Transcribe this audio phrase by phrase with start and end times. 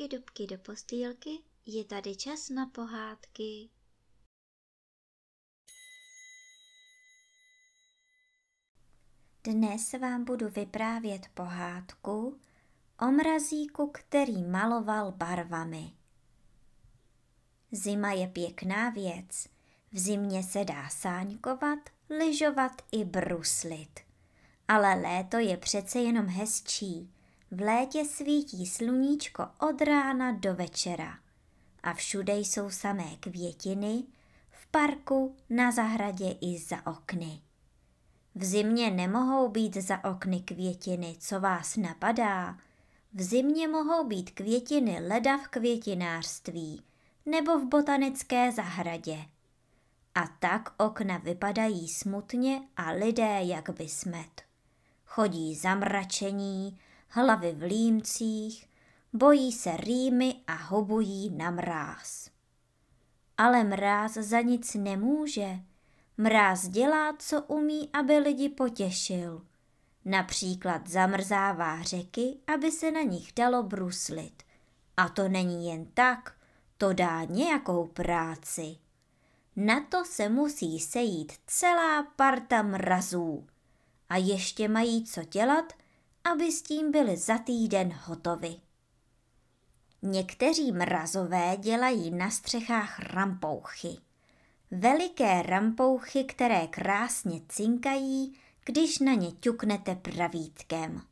[0.00, 1.30] dubky, dubky do postýlky,
[1.66, 3.68] je tady čas na pohádky.
[9.44, 12.40] Dnes vám budu vyprávět pohádku
[13.00, 15.92] o mrazíku, který maloval barvami.
[17.72, 19.48] Zima je pěkná věc.
[19.92, 21.78] V zimě se dá sáňkovat,
[22.10, 24.00] lyžovat i bruslit.
[24.68, 27.12] Ale léto je přece jenom hezčí
[27.50, 31.18] v létě svítí sluníčko od rána do večera
[31.82, 34.04] a všude jsou samé květiny,
[34.50, 37.40] v parku, na zahradě i za okny.
[38.34, 42.58] V zimě nemohou být za okny květiny, co vás napadá.
[43.14, 46.82] V zimě mohou být květiny leda v květinářství
[47.26, 49.18] nebo v botanické zahradě.
[50.14, 54.42] A tak okna vypadají smutně a lidé jak by smet.
[55.06, 56.78] Chodí zamračení,
[57.10, 58.68] hlavy v límcích,
[59.12, 62.30] bojí se rýmy a hubují na mráz.
[63.38, 65.58] Ale mráz za nic nemůže.
[66.16, 69.42] Mráz dělá, co umí, aby lidi potěšil.
[70.04, 74.42] Například zamrzává řeky, aby se na nich dalo bruslit.
[74.96, 76.34] A to není jen tak,
[76.78, 78.76] to dá nějakou práci.
[79.56, 83.46] Na to se musí sejít celá parta mrazů.
[84.08, 85.72] A ještě mají co dělat,
[86.24, 88.56] aby s tím byli za týden hotovi.
[90.02, 93.98] Někteří mrazové dělají na střechách rampouchy.
[94.70, 101.02] Veliké rampouchy, které krásně cinkají, když na ně ťuknete pravítkem.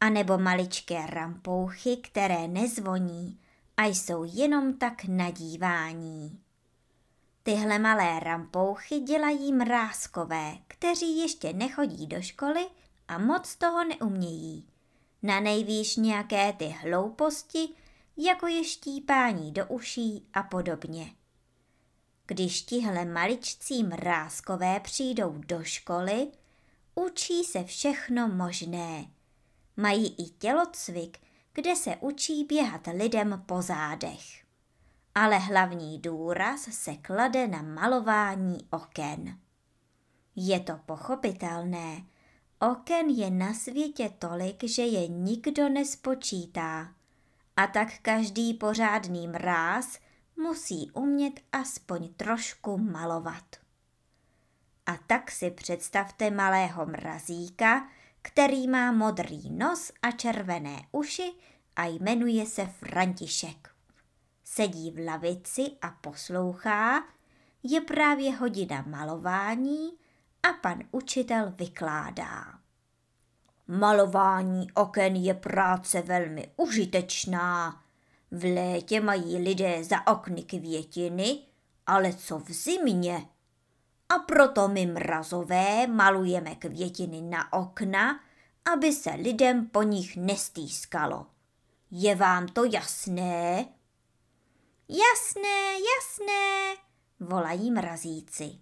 [0.00, 3.38] A nebo maličké rampouchy, které nezvoní
[3.76, 6.40] a jsou jenom tak nadívání.
[7.42, 12.66] Tyhle malé rampouchy dělají mrázkové, kteří ještě nechodí do školy
[13.08, 14.68] a moc toho neumějí.
[15.22, 17.68] Na nejvýš nějaké ty hlouposti,
[18.16, 21.14] jako je štípání do uší a podobně.
[22.26, 26.28] Když tihle maličcí mrázkové přijdou do školy,
[26.94, 29.06] učí se všechno možné.
[29.76, 31.18] Mají i tělocvik,
[31.52, 34.44] kde se učí běhat lidem po zádech.
[35.14, 39.38] Ale hlavní důraz se klade na malování oken.
[40.36, 42.04] Je to pochopitelné,
[42.70, 46.94] Oken je na světě tolik, že je nikdo nespočítá.
[47.56, 49.98] A tak každý pořádný mráz
[50.36, 53.44] musí umět aspoň trošku malovat.
[54.86, 57.88] A tak si představte malého mrazíka,
[58.22, 61.32] který má modrý nos a červené uši
[61.76, 63.70] a jmenuje se František.
[64.44, 67.04] Sedí v lavici a poslouchá,
[67.62, 70.01] je právě hodina malování
[70.42, 72.44] a pan učitel vykládá.
[73.68, 77.82] Malování oken je práce velmi užitečná.
[78.30, 81.38] V létě mají lidé za okny květiny,
[81.86, 83.26] ale co v zimě?
[84.08, 88.20] A proto my mrazové malujeme květiny na okna,
[88.72, 91.26] aby se lidem po nich nestýskalo.
[91.90, 93.66] Je vám to jasné?
[94.88, 96.74] Jasné, jasné,
[97.20, 98.58] volají mrazíci.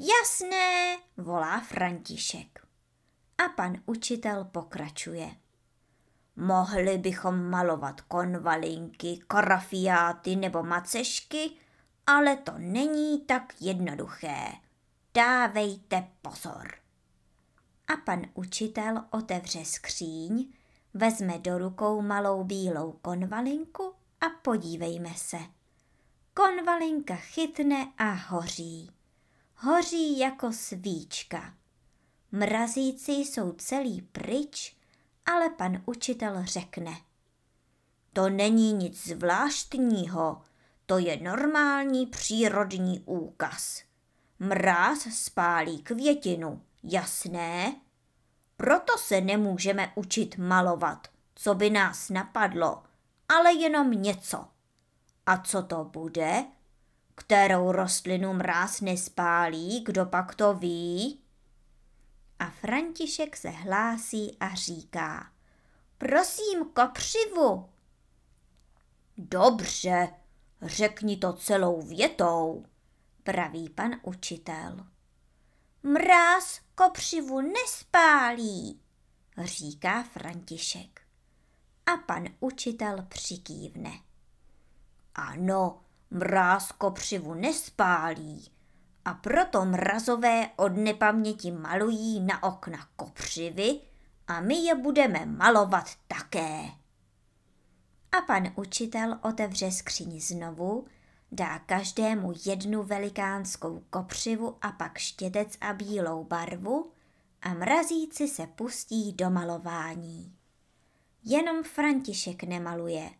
[0.00, 2.66] Jasné, volá František.
[3.38, 5.30] A pan učitel pokračuje.
[6.36, 11.50] Mohli bychom malovat konvalinky, karafiáty nebo macešky,
[12.06, 14.52] ale to není tak jednoduché.
[15.14, 16.74] Dávejte pozor.
[17.88, 20.52] A pan učitel otevře skříň,
[20.94, 25.38] vezme do rukou malou bílou konvalinku a podívejme se.
[26.34, 28.97] Konvalinka chytne a hoří
[29.60, 31.54] hoří jako svíčka.
[32.32, 34.76] Mrazíci jsou celý pryč,
[35.26, 36.96] ale pan učitel řekne.
[38.12, 40.42] To není nic zvláštního,
[40.86, 43.82] to je normální přírodní úkaz.
[44.38, 47.76] Mráz spálí květinu, jasné?
[48.56, 52.82] Proto se nemůžeme učit malovat, co by nás napadlo,
[53.28, 54.48] ale jenom něco.
[55.26, 56.44] A co to bude?
[57.18, 61.20] Kterou rostlinu mráz nespálí, kdo pak to ví?
[62.38, 65.32] A František se hlásí a říká,
[65.98, 67.68] prosím kopřivu.
[69.16, 70.08] Dobře,
[70.62, 72.64] řekni to celou větou,
[73.22, 74.86] praví pan učitel.
[75.82, 78.80] Mráz kopřivu nespálí,
[79.38, 81.00] říká František.
[81.86, 83.90] A pan učitel přikývne.
[85.14, 88.50] Ano, Mráz kopřivu nespálí
[89.04, 93.80] a proto mrazové od nepaměti malují na okna kopřivy
[94.26, 96.60] a my je budeme malovat také.
[98.12, 100.86] a pan učitel otevře skříň znovu,
[101.32, 106.92] dá každému jednu velikánskou kopřivu a pak štětec a bílou barvu
[107.42, 110.34] a mrazíci se pustí do malování.
[111.24, 113.10] Jenom František nemaluje.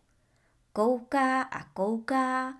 [0.73, 2.53] Kouká a kouká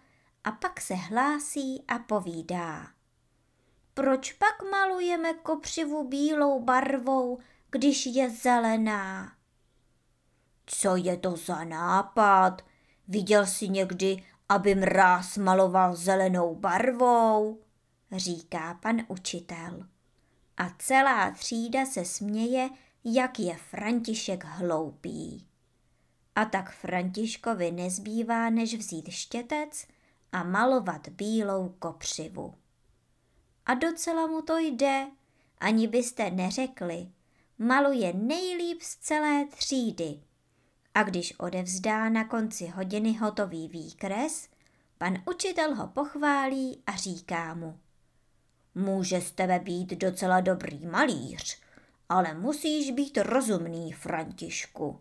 [0.49, 2.87] a pak se hlásí a povídá.
[3.93, 7.39] Proč pak malujeme kopřivu bílou barvou,
[7.71, 9.33] když je zelená?
[10.65, 12.61] Co je to za nápad?
[13.07, 17.61] Viděl jsi někdy, aby mráz maloval zelenou barvou?
[18.11, 19.87] Říká pan učitel.
[20.57, 22.69] A celá třída se směje,
[23.03, 25.47] jak je František hloupý.
[26.35, 29.87] A tak Františkovi nezbývá, než vzít štětec
[30.31, 32.53] a malovat bílou kopřivu.
[33.65, 35.07] A docela mu to jde,
[35.59, 37.09] ani byste neřekli,
[37.57, 40.19] maluje nejlíp z celé třídy.
[40.93, 44.49] A když odevzdá na konci hodiny hotový výkres,
[44.97, 47.79] pan učitel ho pochválí a říká mu.
[48.75, 51.61] Může z tebe být docela dobrý malíř,
[52.09, 54.99] ale musíš být rozumný, Františku.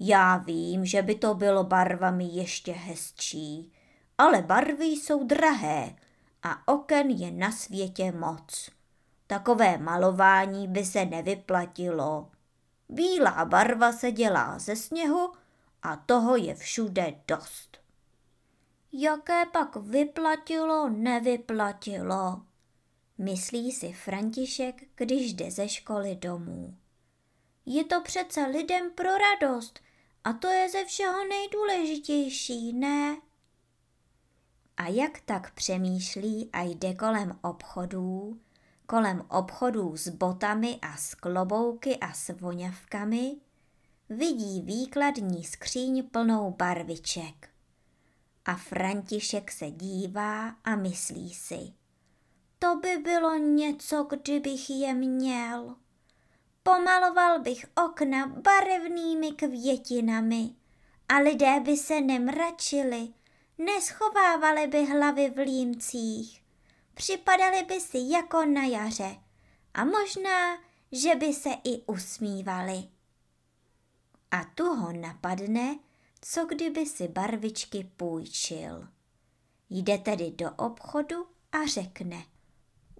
[0.00, 3.72] Já vím, že by to bylo barvami ještě hezčí,
[4.18, 5.96] ale barvy jsou drahé
[6.42, 8.70] a oken je na světě moc.
[9.26, 12.30] Takové malování by se nevyplatilo.
[12.88, 15.32] Bílá barva se dělá ze sněhu
[15.82, 17.78] a toho je všude dost.
[18.92, 22.42] Jaké pak vyplatilo, nevyplatilo,
[23.18, 26.74] myslí si František, když jde ze školy domů.
[27.66, 29.80] Je to přece lidem pro radost
[30.24, 33.16] a to je ze všeho nejdůležitější, ne?
[34.76, 38.40] A jak tak přemýšlí a jde kolem obchodů,
[38.86, 43.36] kolem obchodů s botami a s klobouky a s voňavkami,
[44.08, 47.48] vidí výkladní skříň plnou barviček.
[48.44, 51.72] A František se dívá a myslí si,
[52.58, 55.76] to by bylo něco, kdybych je měl.
[56.62, 60.50] Pomaloval bych okna barevnými květinami
[61.08, 63.08] a lidé by se nemračili,
[63.58, 66.42] neschovávali by hlavy v límcích,
[66.94, 69.16] připadali by si jako na jaře
[69.74, 70.58] a možná,
[70.92, 72.88] že by se i usmívali.
[74.30, 75.78] A tu ho napadne,
[76.20, 78.88] co kdyby si barvičky půjčil.
[79.70, 82.24] Jde tedy do obchodu a řekne.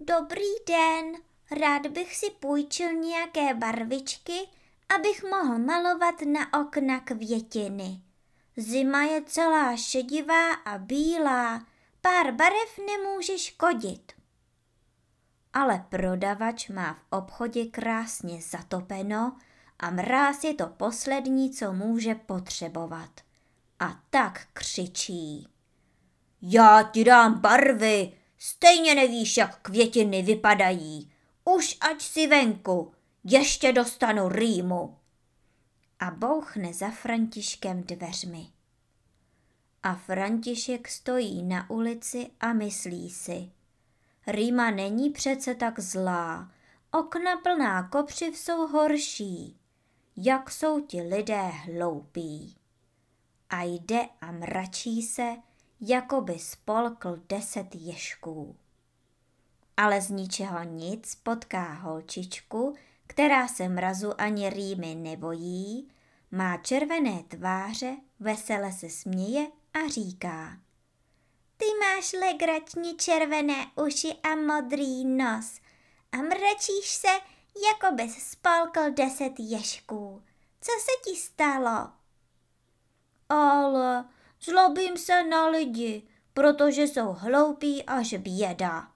[0.00, 1.16] Dobrý den,
[1.60, 4.38] rád bych si půjčil nějaké barvičky,
[4.96, 8.03] abych mohl malovat na okna květiny.
[8.56, 11.66] Zima je celá šedivá a bílá,
[12.00, 14.12] pár barev nemůže škodit.
[15.52, 19.36] Ale prodavač má v obchodě krásně zatopeno
[19.78, 23.10] a mráz je to poslední, co může potřebovat.
[23.80, 25.48] A tak křičí.
[26.42, 31.12] Já ti dám barvy, stejně nevíš, jak květiny vypadají.
[31.44, 32.92] Už ať si venku,
[33.24, 34.96] ještě dostanu rýmu
[36.04, 38.46] a bouchne za Františkem dveřmi.
[39.82, 43.50] A František stojí na ulici a myslí si,
[44.26, 46.52] Rýma není přece tak zlá,
[46.90, 49.60] okna plná kopřiv jsou horší.
[50.16, 52.56] Jak jsou ti lidé hloupí.
[53.50, 55.36] A jde a mračí se,
[55.80, 58.56] jako by spolkl deset ješků.
[59.76, 62.74] Ale z ničeho nic potká holčičku,
[63.06, 65.88] která se mrazu ani rýmy nebojí,
[66.34, 70.58] má červené tváře, vesele se směje a říká.
[71.56, 75.60] Ty máš legračně červené uši a modrý nos
[76.12, 77.08] a mračíš se,
[77.72, 80.22] jako bys spolkl deset ješků.
[80.60, 81.88] Co se ti stalo?
[83.28, 84.04] Ale
[84.40, 86.02] zlobím se na lidi,
[86.34, 88.88] protože jsou hloupí až běda.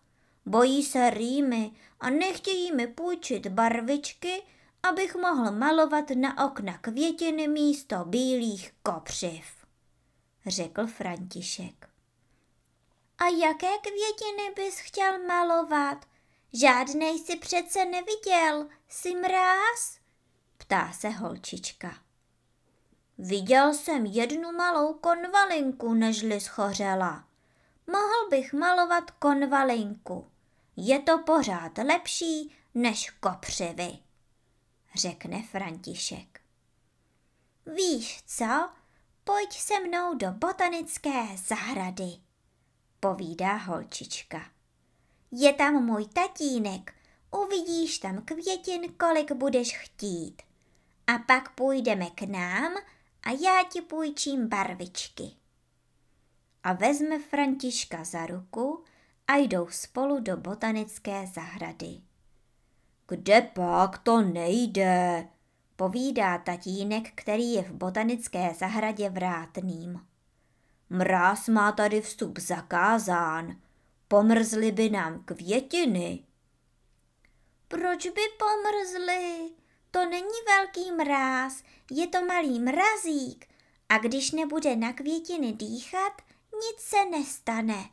[0.46, 4.42] Bojí se rýmy a nechtějí mi půjčit barvičky,
[4.82, 9.44] abych mohl malovat na okna květiny místo bílých kopřiv,
[10.46, 11.88] řekl František.
[13.18, 16.04] A jaké květiny bys chtěl malovat?
[16.52, 19.98] Žádnej si přece neviděl, jsi mráz?
[20.58, 21.94] Ptá se holčička.
[23.18, 27.24] Viděl jsem jednu malou konvalinku, nežli schořela.
[27.86, 30.26] Mohl bych malovat konvalinku.
[30.76, 33.98] Je to pořád lepší než kopřivy,
[34.98, 36.40] řekne František.
[37.76, 38.70] Víš co,
[39.24, 42.12] pojď se mnou do botanické zahrady,
[43.00, 44.50] povídá holčička.
[45.30, 46.94] Je tam můj tatínek,
[47.30, 50.42] uvidíš tam květin, kolik budeš chtít.
[51.06, 52.72] A pak půjdeme k nám
[53.22, 55.30] a já ti půjčím barvičky.
[56.62, 58.84] A vezme Františka za ruku
[59.26, 62.07] a jdou spolu do botanické zahrady.
[63.08, 65.28] Kde pak to nejde,
[65.76, 70.00] povídá tatínek, který je v botanické zahradě vrátným.
[70.90, 73.56] Mráz má tady vstup zakázán,
[74.08, 76.24] pomrzly by nám květiny.
[77.68, 79.50] Proč by pomrzly?
[79.90, 83.48] To není velký mráz, je to malý mrazík
[83.88, 86.22] a když nebude na květiny dýchat,
[86.54, 87.90] nic se nestane,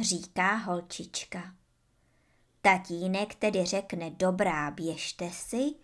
[0.00, 1.54] říká holčička.
[2.64, 5.74] Tatínek tedy řekne dobrá, běžte si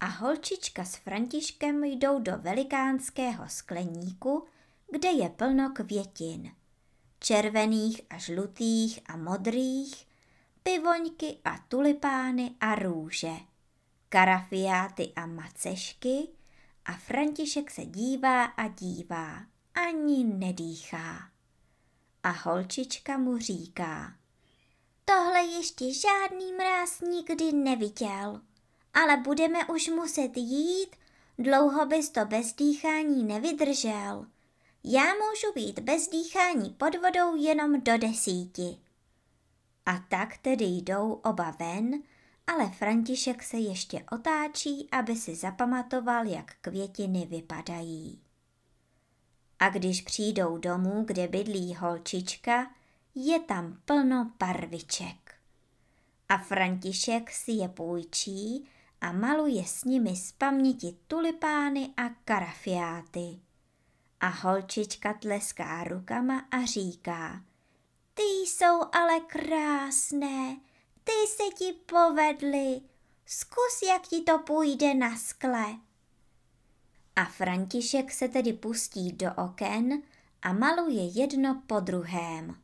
[0.00, 4.46] a holčička s Františkem jdou do velikánského skleníku,
[4.90, 6.52] kde je plno květin.
[7.18, 10.06] Červených a žlutých a modrých,
[10.62, 13.32] pivoňky a tulipány a růže,
[14.08, 16.28] karafiáty a macešky
[16.84, 19.42] a František se dívá a dívá,
[19.74, 21.30] ani nedýchá.
[22.22, 24.19] A holčička mu říká,
[25.56, 28.40] ještě žádný mráz nikdy neviděl,
[28.94, 30.96] ale budeme už muset jít,
[31.38, 34.26] dlouho bys to bez dýchání nevydržel.
[34.84, 38.78] Já můžu být bez dýchání pod vodou jenom do desíti.
[39.86, 42.02] A tak tedy jdou oba ven,
[42.46, 48.22] ale František se ještě otáčí, aby si zapamatoval, jak květiny vypadají.
[49.58, 52.70] A když přijdou domů, kde bydlí holčička,
[53.14, 55.19] je tam plno barviček.
[56.30, 58.68] A František si je půjčí
[59.00, 63.40] a maluje s nimi z paměti tulipány a karafiáty.
[64.20, 67.42] A holčička tleská rukama a říká,
[68.14, 70.56] ty jsou ale krásné,
[71.04, 72.80] ty se ti povedly,
[73.26, 75.66] zkus, jak ti to půjde na skle.
[77.16, 80.02] A František se tedy pustí do oken
[80.42, 82.56] a maluje jedno po druhém.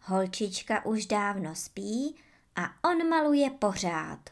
[0.00, 2.16] Holčička už dávno spí
[2.56, 4.30] a on maluje pořád.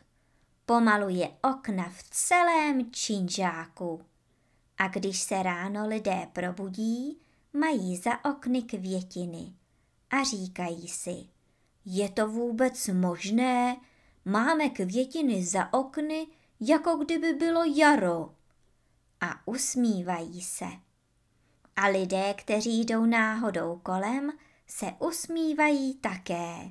[0.67, 4.05] Pomaluje okna v celém činžáku.
[4.79, 7.21] A když se ráno lidé probudí,
[7.53, 9.53] mají za okny květiny
[10.11, 11.27] a říkají si,
[11.85, 13.77] je to vůbec možné?
[14.25, 16.27] Máme květiny za okny,
[16.61, 18.35] jako kdyby bylo jaro.
[19.21, 20.67] A usmívají se.
[21.77, 24.33] A lidé, kteří jdou náhodou kolem,
[24.67, 26.71] se usmívají také.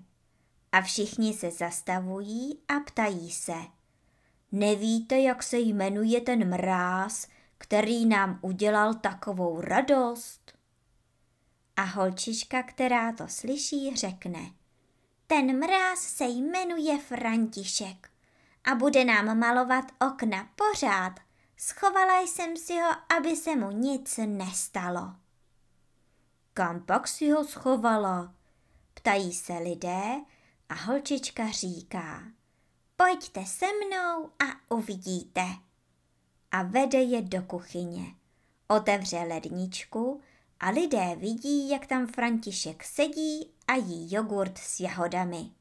[0.72, 3.56] A všichni se zastavují a ptají se.
[4.52, 10.54] Nevíte, jak se jmenuje ten mráz, který nám udělal takovou radost?
[11.76, 14.52] A holčička, která to slyší, řekne.
[15.28, 18.10] Ten mráz se jmenuje František
[18.64, 21.14] a bude nám malovat okna pořád.
[21.58, 25.16] Schovala jsem si ho, aby se mu nic nestalo.
[26.54, 28.34] Kam pak si ho schovala?
[28.94, 30.22] Ptají se lidé
[30.70, 32.24] a holčička říká.
[32.96, 35.46] Pojďte se mnou a uvidíte.
[36.52, 38.06] A vede je do kuchyně.
[38.68, 40.22] Otevře ledničku
[40.60, 45.52] a lidé vidí, jak tam František sedí a jí jogurt s jahodami.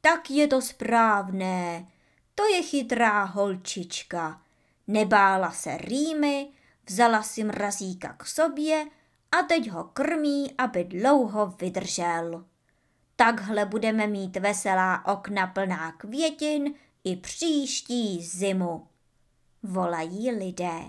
[0.00, 1.86] Tak je to správné,
[2.34, 4.42] to je chytrá holčička.
[4.86, 6.52] Nebála se rýmy,
[6.88, 8.86] vzala si mrazíka k sobě
[9.32, 12.44] a teď ho krmí, aby dlouho vydržel.
[13.16, 18.86] Takhle budeme mít veselá okna plná květin i příští zimu.
[19.62, 20.80] Volají lidé.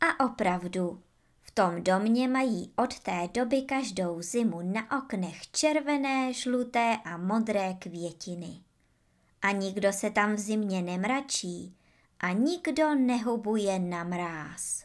[0.00, 1.02] A opravdu,
[1.54, 8.60] tom domě mají od té doby každou zimu na oknech červené, žluté a modré květiny.
[9.42, 11.76] A nikdo se tam v zimě nemračí
[12.20, 14.84] a nikdo nehubuje na mráz.